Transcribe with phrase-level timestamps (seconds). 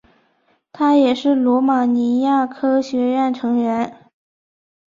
[0.71, 4.09] 他也是罗马尼亚科学院成员。